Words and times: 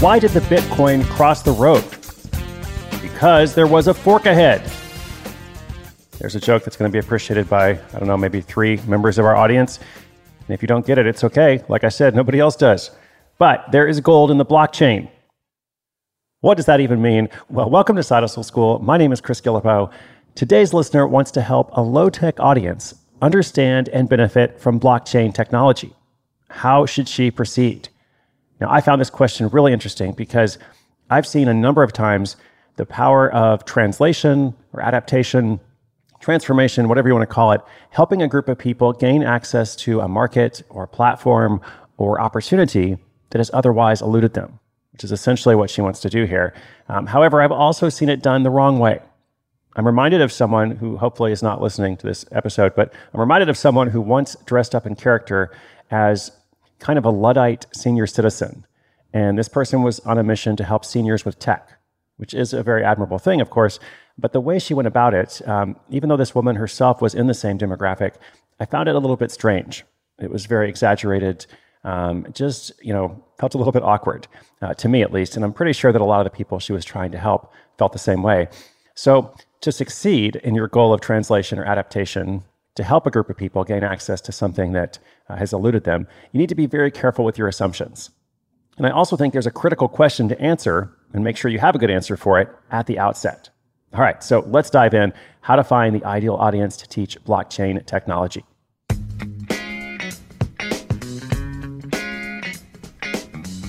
Why 0.00 0.20
did 0.20 0.30
the 0.30 0.38
Bitcoin 0.42 1.04
cross 1.06 1.42
the 1.42 1.50
road? 1.50 1.82
Because 3.02 3.56
there 3.56 3.66
was 3.66 3.88
a 3.88 3.94
fork 3.94 4.26
ahead. 4.26 4.62
There's 6.20 6.36
a 6.36 6.40
joke 6.40 6.62
that's 6.62 6.76
going 6.76 6.88
to 6.88 6.92
be 6.92 7.04
appreciated 7.04 7.50
by, 7.50 7.70
I 7.70 7.98
don't 7.98 8.06
know, 8.06 8.16
maybe 8.16 8.40
three 8.40 8.76
members 8.86 9.18
of 9.18 9.24
our 9.24 9.34
audience. 9.34 9.80
And 10.46 10.54
if 10.54 10.62
you 10.62 10.68
don't 10.68 10.86
get 10.86 10.98
it, 10.98 11.08
it's 11.08 11.24
okay. 11.24 11.64
Like 11.68 11.82
I 11.82 11.88
said, 11.88 12.14
nobody 12.14 12.38
else 12.38 12.54
does. 12.54 12.92
But 13.38 13.72
there 13.72 13.88
is 13.88 13.98
gold 13.98 14.30
in 14.30 14.38
the 14.38 14.46
blockchain. 14.46 15.10
What 16.42 16.58
does 16.58 16.66
that 16.66 16.78
even 16.78 17.02
mean? 17.02 17.28
Well, 17.50 17.68
welcome 17.68 17.96
to 17.96 18.04
Side 18.04 18.22
Hustle 18.22 18.44
School. 18.44 18.78
My 18.78 18.98
name 18.98 19.10
is 19.10 19.20
Chris 19.20 19.40
Guillebeau. 19.40 19.90
Today's 20.36 20.72
listener 20.72 21.08
wants 21.08 21.32
to 21.32 21.40
help 21.40 21.70
a 21.72 21.82
low 21.82 22.08
tech 22.08 22.38
audience 22.38 22.94
understand 23.20 23.88
and 23.88 24.08
benefit 24.08 24.60
from 24.60 24.78
blockchain 24.78 25.34
technology. 25.34 25.92
How 26.50 26.86
should 26.86 27.08
she 27.08 27.32
proceed? 27.32 27.88
Now, 28.60 28.70
I 28.70 28.80
found 28.80 29.00
this 29.00 29.10
question 29.10 29.48
really 29.48 29.72
interesting 29.72 30.12
because 30.12 30.58
I've 31.10 31.26
seen 31.26 31.48
a 31.48 31.54
number 31.54 31.82
of 31.82 31.92
times 31.92 32.36
the 32.76 32.86
power 32.86 33.30
of 33.32 33.64
translation 33.64 34.54
or 34.72 34.80
adaptation, 34.80 35.60
transformation, 36.20 36.88
whatever 36.88 37.08
you 37.08 37.14
want 37.14 37.28
to 37.28 37.34
call 37.34 37.52
it, 37.52 37.60
helping 37.90 38.22
a 38.22 38.28
group 38.28 38.48
of 38.48 38.58
people 38.58 38.92
gain 38.92 39.22
access 39.22 39.76
to 39.76 40.00
a 40.00 40.08
market 40.08 40.62
or 40.68 40.86
platform 40.86 41.60
or 41.96 42.20
opportunity 42.20 42.98
that 43.30 43.38
has 43.38 43.50
otherwise 43.52 44.00
eluded 44.00 44.34
them, 44.34 44.58
which 44.92 45.04
is 45.04 45.12
essentially 45.12 45.54
what 45.54 45.70
she 45.70 45.80
wants 45.80 46.00
to 46.00 46.08
do 46.08 46.24
here. 46.24 46.54
Um, 46.88 47.06
however, 47.06 47.42
I've 47.42 47.52
also 47.52 47.88
seen 47.88 48.08
it 48.08 48.22
done 48.22 48.42
the 48.42 48.50
wrong 48.50 48.78
way. 48.78 49.00
I'm 49.76 49.86
reminded 49.86 50.20
of 50.20 50.32
someone 50.32 50.72
who 50.72 50.96
hopefully 50.96 51.30
is 51.30 51.42
not 51.42 51.62
listening 51.62 51.96
to 51.98 52.06
this 52.06 52.24
episode, 52.32 52.74
but 52.74 52.92
I'm 53.14 53.20
reminded 53.20 53.48
of 53.48 53.56
someone 53.56 53.88
who 53.90 54.00
once 54.00 54.36
dressed 54.44 54.74
up 54.74 54.86
in 54.86 54.96
character 54.96 55.52
as 55.90 56.32
kind 56.78 56.98
of 56.98 57.04
a 57.04 57.10
Luddite 57.10 57.66
senior 57.72 58.06
citizen. 58.06 58.66
And 59.12 59.38
this 59.38 59.48
person 59.48 59.82
was 59.82 60.00
on 60.00 60.18
a 60.18 60.22
mission 60.22 60.56
to 60.56 60.64
help 60.64 60.84
seniors 60.84 61.24
with 61.24 61.38
tech, 61.38 61.78
which 62.16 62.34
is 62.34 62.52
a 62.52 62.62
very 62.62 62.84
admirable 62.84 63.18
thing, 63.18 63.40
of 63.40 63.50
course. 63.50 63.78
But 64.18 64.32
the 64.32 64.40
way 64.40 64.58
she 64.58 64.74
went 64.74 64.88
about 64.88 65.14
it, 65.14 65.40
um, 65.48 65.76
even 65.90 66.08
though 66.08 66.16
this 66.16 66.34
woman 66.34 66.56
herself 66.56 67.00
was 67.00 67.14
in 67.14 67.26
the 67.26 67.34
same 67.34 67.58
demographic, 67.58 68.14
I 68.60 68.64
found 68.64 68.88
it 68.88 68.94
a 68.94 68.98
little 68.98 69.16
bit 69.16 69.30
strange. 69.30 69.84
It 70.18 70.30
was 70.30 70.46
very 70.46 70.68
exaggerated. 70.68 71.46
Um, 71.84 72.26
just, 72.32 72.72
you 72.82 72.92
know, 72.92 73.22
felt 73.38 73.54
a 73.54 73.58
little 73.58 73.72
bit 73.72 73.84
awkward, 73.84 74.26
uh, 74.60 74.74
to 74.74 74.88
me 74.88 75.02
at 75.02 75.12
least. 75.12 75.36
And 75.36 75.44
I'm 75.44 75.52
pretty 75.52 75.72
sure 75.72 75.92
that 75.92 76.02
a 76.02 76.04
lot 76.04 76.20
of 76.20 76.24
the 76.24 76.36
people 76.36 76.58
she 76.58 76.72
was 76.72 76.84
trying 76.84 77.12
to 77.12 77.18
help 77.18 77.52
felt 77.78 77.92
the 77.92 77.98
same 77.98 78.22
way. 78.22 78.48
So, 78.94 79.32
to 79.60 79.72
succeed 79.72 80.36
in 80.36 80.54
your 80.54 80.68
goal 80.68 80.92
of 80.92 81.00
translation 81.00 81.58
or 81.58 81.64
adaptation, 81.64 82.44
to 82.78 82.84
help 82.84 83.08
a 83.08 83.10
group 83.10 83.28
of 83.28 83.36
people 83.36 83.64
gain 83.64 83.82
access 83.82 84.20
to 84.20 84.30
something 84.30 84.70
that 84.70 85.00
uh, 85.28 85.34
has 85.34 85.52
eluded 85.52 85.82
them, 85.82 86.06
you 86.30 86.38
need 86.38 86.48
to 86.48 86.54
be 86.54 86.66
very 86.66 86.92
careful 86.92 87.24
with 87.24 87.36
your 87.36 87.48
assumptions. 87.48 88.10
And 88.76 88.86
I 88.86 88.90
also 88.90 89.16
think 89.16 89.32
there's 89.32 89.48
a 89.48 89.50
critical 89.50 89.88
question 89.88 90.28
to 90.28 90.40
answer 90.40 90.96
and 91.12 91.24
make 91.24 91.36
sure 91.36 91.50
you 91.50 91.58
have 91.58 91.74
a 91.74 91.78
good 91.78 91.90
answer 91.90 92.16
for 92.16 92.38
it 92.38 92.48
at 92.70 92.86
the 92.86 92.96
outset. 92.96 93.50
All 93.92 94.00
right, 94.00 94.22
so 94.22 94.44
let's 94.46 94.70
dive 94.70 94.94
in 94.94 95.12
how 95.40 95.56
to 95.56 95.64
find 95.64 95.92
the 95.92 96.04
ideal 96.04 96.36
audience 96.36 96.76
to 96.76 96.88
teach 96.88 97.20
blockchain 97.24 97.84
technology. 97.84 98.44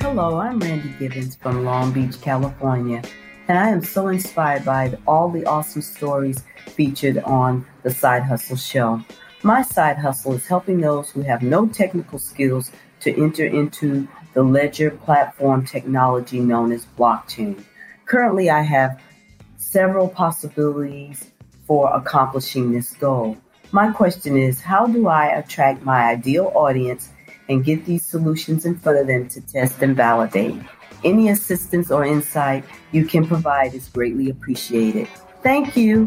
Hello, 0.00 0.38
I'm 0.38 0.58
Randy 0.60 0.94
Gibbons 0.98 1.36
from 1.36 1.62
Long 1.66 1.92
Beach, 1.92 2.18
California, 2.22 3.02
and 3.48 3.58
I 3.58 3.68
am 3.68 3.82
so 3.82 4.08
inspired 4.08 4.64
by 4.64 4.96
all 5.06 5.28
the 5.28 5.44
awesome 5.46 5.82
stories 5.82 6.42
featured 6.66 7.18
on 7.18 7.66
the 7.82 7.90
Side 7.90 8.22
Hustle 8.22 8.56
Show. 8.56 9.02
My 9.42 9.60
side 9.62 9.98
hustle 9.98 10.32
is 10.32 10.46
helping 10.46 10.80
those 10.80 11.10
who 11.10 11.20
have 11.22 11.42
no 11.42 11.66
technical 11.66 12.18
skills 12.18 12.70
to 13.00 13.22
enter 13.22 13.44
into 13.44 14.08
the 14.32 14.42
ledger 14.42 14.90
platform 14.90 15.66
technology 15.66 16.40
known 16.40 16.72
as 16.72 16.86
blockchain. 16.98 17.62
Currently, 18.06 18.48
I 18.48 18.62
have 18.62 18.98
several 19.56 20.08
possibilities 20.08 21.30
for 21.66 21.94
accomplishing 21.94 22.72
this 22.72 22.94
goal. 22.94 23.36
My 23.72 23.92
question 23.92 24.38
is 24.38 24.62
how 24.62 24.86
do 24.86 25.08
I 25.08 25.26
attract 25.26 25.82
my 25.82 26.04
ideal 26.04 26.50
audience 26.54 27.10
and 27.50 27.64
get 27.64 27.84
these 27.84 28.06
solutions 28.06 28.64
in 28.64 28.78
front 28.78 28.98
of 28.98 29.06
them 29.06 29.28
to 29.28 29.40
test 29.42 29.82
and 29.82 29.94
validate? 29.94 30.56
Any 31.04 31.28
assistance 31.28 31.90
or 31.90 32.04
insight 32.04 32.64
you 32.92 33.04
can 33.04 33.26
provide 33.26 33.74
is 33.74 33.88
greatly 33.88 34.30
appreciated. 34.30 35.08
Thank 35.42 35.76
you. 35.76 36.06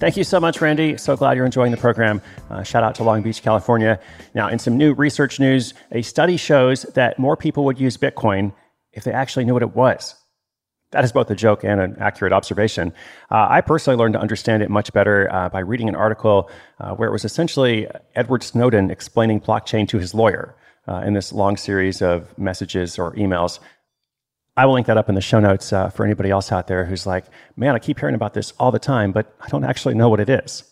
Thank 0.00 0.16
you 0.16 0.24
so 0.24 0.40
much, 0.40 0.62
Randy. 0.62 0.96
So 0.96 1.14
glad 1.14 1.36
you're 1.36 1.44
enjoying 1.44 1.70
the 1.70 1.76
program. 1.76 2.22
Uh, 2.48 2.62
shout 2.62 2.82
out 2.82 2.94
to 2.94 3.04
Long 3.04 3.20
Beach, 3.20 3.42
California. 3.42 4.00
Now, 4.34 4.48
in 4.48 4.58
some 4.58 4.78
new 4.78 4.94
research 4.94 5.38
news, 5.38 5.74
a 5.92 6.00
study 6.00 6.38
shows 6.38 6.84
that 6.94 7.18
more 7.18 7.36
people 7.36 7.66
would 7.66 7.78
use 7.78 7.98
Bitcoin 7.98 8.52
if 8.92 9.04
they 9.04 9.12
actually 9.12 9.44
knew 9.44 9.52
what 9.52 9.62
it 9.62 9.74
was. 9.74 10.14
That 10.92 11.04
is 11.04 11.12
both 11.12 11.30
a 11.30 11.34
joke 11.36 11.64
and 11.64 11.80
an 11.80 11.96
accurate 12.00 12.32
observation. 12.32 12.92
Uh, 13.30 13.46
I 13.48 13.60
personally 13.60 13.98
learned 13.98 14.14
to 14.14 14.20
understand 14.20 14.62
it 14.62 14.70
much 14.70 14.92
better 14.92 15.32
uh, 15.32 15.50
by 15.50 15.60
reading 15.60 15.88
an 15.88 15.94
article 15.94 16.50
uh, 16.80 16.94
where 16.94 17.08
it 17.08 17.12
was 17.12 17.24
essentially 17.24 17.86
Edward 18.14 18.42
Snowden 18.42 18.90
explaining 18.90 19.40
blockchain 19.40 19.86
to 19.88 19.98
his 19.98 20.14
lawyer 20.14 20.56
uh, 20.90 21.02
in 21.06 21.14
this 21.14 21.32
long 21.32 21.56
series 21.56 22.02
of 22.02 22.36
messages 22.38 22.98
or 22.98 23.14
emails 23.14 23.60
I 24.56 24.66
will 24.66 24.74
link 24.74 24.88
that 24.88 24.98
up 24.98 25.08
in 25.08 25.14
the 25.14 25.22
show 25.22 25.40
notes 25.40 25.72
uh, 25.72 25.88
for 25.88 26.04
anybody 26.04 26.30
else 26.30 26.52
out 26.52 26.66
there 26.66 26.84
who's 26.84 27.06
like, 27.06 27.24
man, 27.56 27.74
I 27.74 27.78
keep 27.78 27.98
hearing 27.98 28.14
about 28.14 28.34
this 28.34 28.52
all 28.58 28.70
the 28.70 28.78
time, 28.78 29.10
but 29.10 29.34
I 29.40 29.48
don't 29.48 29.64
actually 29.64 29.94
know 29.94 30.10
what 30.10 30.20
it 30.20 30.28
is. 30.28 30.64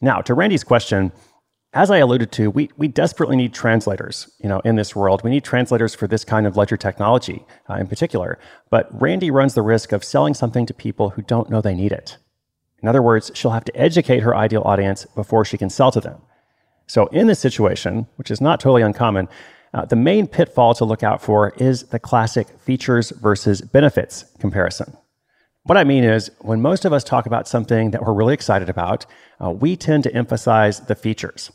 Now, 0.00 0.22
to 0.22 0.32
Randy's 0.32 0.64
question, 0.64 1.12
as 1.74 1.90
I 1.90 1.98
alluded 1.98 2.32
to, 2.32 2.50
we, 2.50 2.70
we 2.78 2.88
desperately 2.88 3.36
need 3.36 3.52
translators, 3.52 4.30
you 4.42 4.48
know, 4.48 4.60
in 4.60 4.76
this 4.76 4.96
world. 4.96 5.22
We 5.22 5.30
need 5.30 5.44
translators 5.44 5.94
for 5.94 6.06
this 6.06 6.24
kind 6.24 6.46
of 6.46 6.56
ledger 6.56 6.78
technology 6.78 7.44
uh, 7.68 7.74
in 7.74 7.88
particular. 7.88 8.38
But 8.70 8.88
Randy 9.00 9.30
runs 9.30 9.52
the 9.52 9.62
risk 9.62 9.92
of 9.92 10.02
selling 10.02 10.34
something 10.34 10.64
to 10.64 10.72
people 10.72 11.10
who 11.10 11.20
don't 11.20 11.50
know 11.50 11.60
they 11.60 11.74
need 11.74 11.92
it. 11.92 12.16
In 12.82 12.88
other 12.88 13.02
words, 13.02 13.30
she'll 13.34 13.50
have 13.52 13.64
to 13.64 13.76
educate 13.76 14.20
her 14.20 14.34
ideal 14.34 14.62
audience 14.64 15.04
before 15.14 15.44
she 15.44 15.58
can 15.58 15.70
sell 15.70 15.90
to 15.92 16.00
them. 16.00 16.22
So 16.92 17.06
in 17.06 17.26
this 17.26 17.38
situation, 17.38 18.06
which 18.16 18.30
is 18.30 18.42
not 18.42 18.60
totally 18.60 18.82
uncommon, 18.82 19.26
uh, 19.72 19.86
the 19.86 19.96
main 19.96 20.26
pitfall 20.26 20.74
to 20.74 20.84
look 20.84 21.02
out 21.02 21.22
for 21.22 21.54
is 21.56 21.84
the 21.84 21.98
classic 21.98 22.46
features 22.60 23.08
versus 23.12 23.62
benefits 23.62 24.26
comparison. 24.40 24.94
What 25.62 25.78
I 25.78 25.84
mean 25.84 26.04
is, 26.04 26.30
when 26.40 26.60
most 26.60 26.84
of 26.84 26.92
us 26.92 27.02
talk 27.02 27.24
about 27.24 27.48
something 27.48 27.92
that 27.92 28.02
we're 28.02 28.12
really 28.12 28.34
excited 28.34 28.68
about, 28.68 29.06
uh, 29.42 29.48
we 29.48 29.74
tend 29.74 30.02
to 30.04 30.14
emphasize 30.14 30.80
the 30.80 30.94
features. 30.94 31.50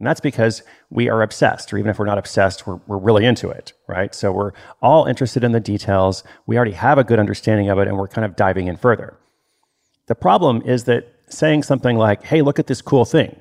And 0.00 0.08
that's 0.08 0.20
because 0.20 0.64
we 0.90 1.08
are 1.08 1.22
obsessed, 1.22 1.72
or 1.72 1.78
even 1.78 1.92
if 1.92 2.00
we're 2.00 2.06
not 2.06 2.18
obsessed, 2.18 2.66
we're, 2.66 2.80
we're 2.88 2.98
really 2.98 3.24
into 3.24 3.48
it, 3.48 3.72
right? 3.86 4.12
So 4.12 4.32
we're 4.32 4.54
all 4.82 5.04
interested 5.04 5.44
in 5.44 5.52
the 5.52 5.60
details. 5.60 6.24
We 6.46 6.56
already 6.56 6.72
have 6.72 6.98
a 6.98 7.04
good 7.04 7.20
understanding 7.20 7.68
of 7.68 7.78
it, 7.78 7.86
and 7.86 7.96
we're 7.96 8.08
kind 8.08 8.24
of 8.24 8.34
diving 8.34 8.66
in 8.66 8.76
further. 8.76 9.16
The 10.08 10.16
problem 10.16 10.62
is 10.62 10.82
that 10.86 11.14
saying 11.28 11.62
something 11.62 11.96
like, 11.96 12.24
hey, 12.24 12.42
look 12.42 12.58
at 12.58 12.66
this 12.66 12.82
cool 12.82 13.04
thing, 13.04 13.36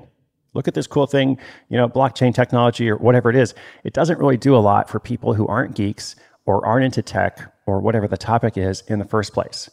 look 0.53 0.67
at 0.67 0.73
this 0.73 0.87
cool 0.87 1.07
thing, 1.07 1.37
you 1.69 1.77
know, 1.77 1.87
blockchain 1.87 2.33
technology 2.33 2.89
or 2.89 2.97
whatever 2.97 3.29
it 3.29 3.35
is. 3.35 3.53
It 3.83 3.93
doesn't 3.93 4.19
really 4.19 4.37
do 4.37 4.55
a 4.55 4.59
lot 4.59 4.89
for 4.89 4.99
people 4.99 5.33
who 5.33 5.47
aren't 5.47 5.75
geeks 5.75 6.15
or 6.45 6.65
aren't 6.65 6.85
into 6.85 7.01
tech 7.01 7.53
or 7.65 7.79
whatever 7.79 8.07
the 8.07 8.17
topic 8.17 8.57
is 8.57 8.81
in 8.87 8.99
the 8.99 9.05
first 9.05 9.33
place. 9.33 9.69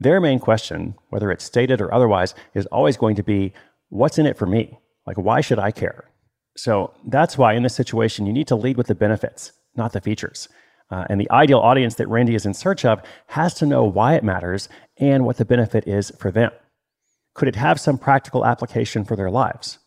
Their 0.00 0.20
main 0.20 0.38
question, 0.38 0.94
whether 1.10 1.30
it's 1.30 1.44
stated 1.44 1.80
or 1.80 1.92
otherwise, 1.92 2.34
is 2.54 2.66
always 2.66 2.96
going 2.96 3.16
to 3.16 3.22
be 3.22 3.52
what's 3.88 4.18
in 4.18 4.26
it 4.26 4.38
for 4.38 4.46
me? 4.46 4.78
Like, 5.06 5.16
why 5.16 5.40
should 5.40 5.58
I 5.58 5.70
care? 5.70 6.04
So 6.56 6.92
that's 7.06 7.38
why 7.38 7.54
in 7.54 7.62
this 7.62 7.74
situation, 7.74 8.26
you 8.26 8.32
need 8.32 8.48
to 8.48 8.56
lead 8.56 8.76
with 8.76 8.86
the 8.86 8.94
benefits, 8.94 9.52
not 9.76 9.92
the 9.92 10.00
features. 10.00 10.48
Uh, 10.90 11.04
and 11.10 11.20
the 11.20 11.30
ideal 11.30 11.58
audience 11.58 11.96
that 11.96 12.08
Randy 12.08 12.34
is 12.34 12.46
in 12.46 12.54
search 12.54 12.84
of 12.84 13.02
has 13.26 13.54
to 13.54 13.66
know 13.66 13.84
why 13.84 14.14
it 14.14 14.24
matters 14.24 14.68
and 14.96 15.24
what 15.24 15.36
the 15.36 15.44
benefit 15.44 15.86
is 15.86 16.10
for 16.18 16.30
them. 16.30 16.50
Could 17.34 17.48
it 17.48 17.56
have 17.56 17.78
some 17.78 17.98
practical 17.98 18.44
application 18.44 19.04
for 19.04 19.14
their 19.14 19.30
lives? 19.30 19.78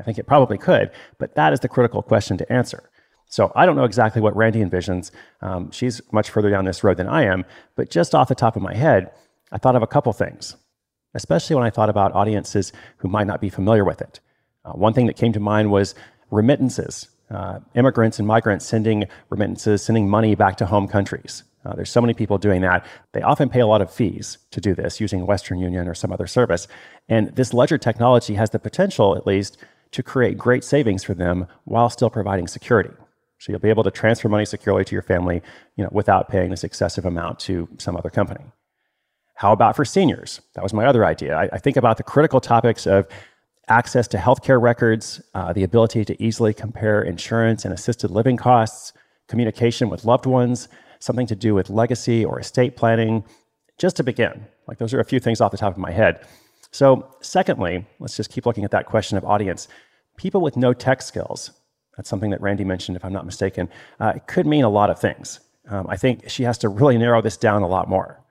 I 0.00 0.02
think 0.02 0.18
it 0.18 0.26
probably 0.26 0.58
could, 0.58 0.90
but 1.18 1.34
that 1.34 1.52
is 1.52 1.60
the 1.60 1.68
critical 1.68 2.02
question 2.02 2.38
to 2.38 2.52
answer. 2.52 2.90
So 3.26 3.52
I 3.54 3.66
don't 3.66 3.76
know 3.76 3.84
exactly 3.84 4.22
what 4.22 4.34
Randy 4.36 4.60
envisions. 4.60 5.10
Um, 5.42 5.70
she's 5.70 6.00
much 6.12 6.30
further 6.30 6.50
down 6.50 6.64
this 6.64 6.82
road 6.82 6.96
than 6.96 7.08
I 7.08 7.24
am, 7.24 7.44
but 7.76 7.90
just 7.90 8.14
off 8.14 8.28
the 8.28 8.34
top 8.34 8.56
of 8.56 8.62
my 8.62 8.74
head, 8.74 9.10
I 9.52 9.58
thought 9.58 9.76
of 9.76 9.82
a 9.82 9.86
couple 9.86 10.12
things, 10.12 10.56
especially 11.14 11.56
when 11.56 11.64
I 11.64 11.70
thought 11.70 11.90
about 11.90 12.14
audiences 12.14 12.72
who 12.98 13.08
might 13.08 13.26
not 13.26 13.40
be 13.40 13.50
familiar 13.50 13.84
with 13.84 14.00
it. 14.00 14.20
Uh, 14.64 14.72
one 14.72 14.92
thing 14.92 15.06
that 15.06 15.16
came 15.16 15.32
to 15.32 15.40
mind 15.40 15.70
was 15.70 15.94
remittances, 16.30 17.08
uh, 17.30 17.60
immigrants 17.74 18.18
and 18.18 18.26
migrants 18.26 18.64
sending 18.66 19.06
remittances, 19.30 19.82
sending 19.82 20.08
money 20.08 20.34
back 20.34 20.56
to 20.56 20.66
home 20.66 20.88
countries. 20.88 21.44
Uh, 21.64 21.74
there's 21.74 21.90
so 21.90 22.00
many 22.00 22.14
people 22.14 22.38
doing 22.38 22.62
that. 22.62 22.86
They 23.12 23.20
often 23.20 23.48
pay 23.50 23.60
a 23.60 23.66
lot 23.66 23.82
of 23.82 23.92
fees 23.92 24.38
to 24.52 24.60
do 24.60 24.74
this 24.74 25.00
using 25.00 25.26
Western 25.26 25.58
Union 25.58 25.86
or 25.86 25.94
some 25.94 26.12
other 26.12 26.26
service. 26.26 26.66
And 27.08 27.34
this 27.36 27.52
ledger 27.52 27.76
technology 27.76 28.34
has 28.34 28.50
the 28.50 28.58
potential, 28.58 29.16
at 29.16 29.26
least, 29.26 29.58
to 29.92 30.02
create 30.02 30.38
great 30.38 30.64
savings 30.64 31.04
for 31.04 31.14
them 31.14 31.46
while 31.64 31.90
still 31.90 32.10
providing 32.10 32.46
security. 32.46 32.90
So 33.38 33.52
you'll 33.52 33.60
be 33.60 33.70
able 33.70 33.84
to 33.84 33.90
transfer 33.90 34.28
money 34.28 34.44
securely 34.44 34.84
to 34.84 34.94
your 34.94 35.02
family, 35.02 35.42
you 35.76 35.84
know, 35.84 35.90
without 35.92 36.28
paying 36.28 36.50
this 36.50 36.64
excessive 36.64 37.04
amount 37.04 37.38
to 37.40 37.68
some 37.78 37.96
other 37.96 38.10
company. 38.10 38.44
How 39.34 39.52
about 39.52 39.76
for 39.76 39.84
seniors? 39.84 40.40
That 40.54 40.64
was 40.64 40.72
my 40.72 40.84
other 40.86 41.06
idea. 41.06 41.36
I, 41.36 41.48
I 41.52 41.58
think 41.58 41.76
about 41.76 41.96
the 41.96 42.02
critical 42.02 42.40
topics 42.40 42.86
of 42.86 43.06
access 43.68 44.08
to 44.08 44.16
healthcare 44.16 44.60
records, 44.60 45.22
uh, 45.34 45.52
the 45.52 45.62
ability 45.62 46.04
to 46.06 46.20
easily 46.22 46.52
compare 46.52 47.02
insurance 47.02 47.64
and 47.64 47.72
assisted 47.72 48.10
living 48.10 48.36
costs, 48.36 48.92
communication 49.28 49.88
with 49.88 50.04
loved 50.04 50.26
ones, 50.26 50.68
something 50.98 51.26
to 51.26 51.36
do 51.36 51.54
with 51.54 51.70
legacy 51.70 52.24
or 52.24 52.40
estate 52.40 52.76
planning, 52.76 53.24
just 53.78 53.94
to 53.96 54.02
begin. 54.02 54.44
Like 54.66 54.78
those 54.78 54.92
are 54.92 55.00
a 55.00 55.04
few 55.04 55.20
things 55.20 55.40
off 55.40 55.52
the 55.52 55.58
top 55.58 55.72
of 55.72 55.78
my 55.78 55.92
head. 55.92 56.26
So, 56.70 57.14
secondly, 57.20 57.86
let's 57.98 58.16
just 58.16 58.30
keep 58.30 58.46
looking 58.46 58.64
at 58.64 58.70
that 58.72 58.86
question 58.86 59.16
of 59.16 59.24
audience. 59.24 59.68
People 60.16 60.40
with 60.40 60.56
no 60.56 60.72
tech 60.72 61.00
skills, 61.02 61.52
that's 61.96 62.08
something 62.08 62.30
that 62.30 62.40
Randy 62.40 62.64
mentioned, 62.64 62.96
if 62.96 63.04
I'm 63.04 63.12
not 63.12 63.26
mistaken, 63.26 63.68
uh, 64.00 64.12
it 64.16 64.26
could 64.26 64.46
mean 64.46 64.64
a 64.64 64.68
lot 64.68 64.90
of 64.90 65.00
things. 65.00 65.40
Um, 65.68 65.86
I 65.88 65.96
think 65.96 66.28
she 66.28 66.44
has 66.44 66.58
to 66.58 66.68
really 66.80 66.98
narrow 66.98 67.22
this 67.22 67.36
down 67.36 67.62
a 67.62 67.68
lot 67.68 67.88
more. 67.88 68.22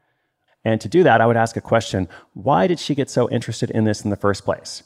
And 0.64 0.82
to 0.82 0.90
do 0.90 1.04
that, 1.04 1.22
I 1.22 1.26
would 1.26 1.38
ask 1.38 1.56
a 1.56 1.62
question 1.62 2.10
why 2.34 2.68
did 2.68 2.80
she 2.80 2.94
get 2.94 3.10
so 3.10 3.30
interested 3.30 3.72
in 3.72 3.86
this 3.86 4.04
in 4.04 4.10
the 4.10 4.16
first 4.16 4.44
place? 4.44 4.84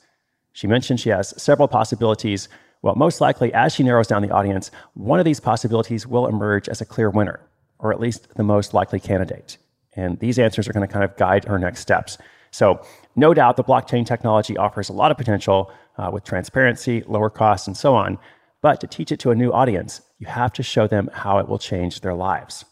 She 0.54 0.68
mentioned 0.68 1.00
she 1.00 1.09
has 1.09 1.33
several 1.42 1.68
possibilities. 1.68 2.50
Well, 2.81 2.95
most 2.95 3.21
likely, 3.21 3.54
as 3.54 3.74
she 3.74 3.83
narrows 3.83 4.07
down 4.07 4.21
the 4.21 4.31
audience, 4.31 4.71
one 4.94 5.19
of 5.19 5.25
these 5.25 5.39
possibilities 5.39 6.06
will 6.06 6.27
emerge 6.27 6.68
as 6.68 6.81
a 6.81 6.86
clear 6.86 7.09
winner, 7.09 7.39
or 7.80 7.92
at 7.92 8.00
least 8.00 8.36
the 8.36 8.44
most 8.44 8.74
likely 8.74 9.00
candidate. 9.00 9.57
And 9.95 10.19
these 10.19 10.39
answers 10.39 10.68
are 10.68 10.74
going 10.74 10.88
to 10.88 10.92
kind 10.92 11.06
of 11.06 11.15
guide 11.18 11.45
her 11.45 11.59
next 11.59 11.81
steps. 11.81 12.18
So, 12.51 12.81
no 13.15 13.33
doubt 13.33 13.57
the 13.57 13.63
blockchain 13.63 14.06
technology 14.06 14.57
offers 14.57 14.89
a 14.89 14.94
lot 14.94 15.12
of 15.12 15.18
potential 15.18 15.71
uh, 15.98 16.09
with 16.12 16.24
transparency, 16.24 17.03
lower 17.07 17.30
costs, 17.30 17.68
and 17.68 17.75
so 17.75 17.95
on. 17.95 18.18
But 18.62 18.80
to 18.81 18.88
teach 18.88 19.12
it 19.12 19.19
to 19.21 19.31
a 19.31 19.36
new 19.36 19.51
audience, 19.51 20.01
you 20.19 20.27
have 20.27 20.53
to 20.53 20.63
show 20.63 20.88
them 20.88 21.09
how 21.13 21.39
it 21.39 21.48
will 21.48 21.57
change 21.57 22.01
their 22.01 22.13
lives. 22.13 22.65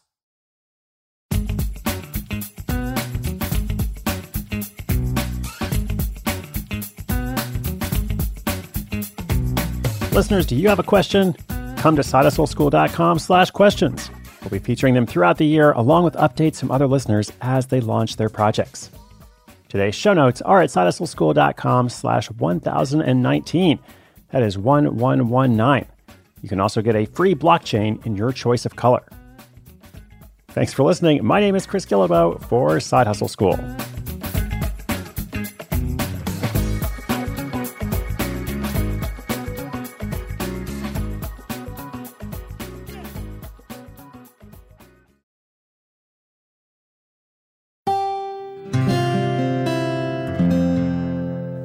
Listeners, 10.11 10.45
do 10.45 10.55
you 10.55 10.67
have 10.67 10.79
a 10.79 10.83
question? 10.83 11.33
Come 11.77 11.95
to 11.95 12.01
sidehustleschool.com 12.01 13.19
slash 13.19 13.51
questions. 13.51 14.11
We'll 14.41 14.49
be 14.49 14.59
featuring 14.59 14.93
them 14.93 15.05
throughout 15.05 15.37
the 15.37 15.45
year, 15.45 15.71
along 15.71 16.03
with 16.03 16.15
updates 16.15 16.59
from 16.59 16.71
other 16.71 16.87
listeners 16.87 17.31
as 17.41 17.67
they 17.67 17.79
launch 17.79 18.17
their 18.17 18.29
projects. 18.29 18.89
Today's 19.69 19.94
show 19.94 20.13
notes 20.13 20.42
are 20.42 20.63
at 20.63 20.71
sidehustleschool.com 20.71 21.89
slash 21.89 22.31
1019. 22.31 23.80
That 24.31 24.42
is 24.42 24.57
1119. 24.57 25.88
You 26.42 26.50
can 26.50 26.60
also 26.60 26.81
get 26.81 26.95
a 26.95 27.06
free 27.06 27.36
blockchain 27.36 28.04
in 28.04 28.16
your 28.16 28.31
choice 28.31 28.66
of 28.66 28.75
color. 28.75 29.07
Thanks 30.48 30.74
for 30.74 30.81
listening. 30.81 31.24
My 31.24 31.39
name 31.39 31.56
is 31.56 31.68
Chris 31.68 31.86
Guillebeau 31.86 32.42
for 32.45 32.80
Side 32.80 33.06
Hustle 33.06 33.27
School. 33.27 33.60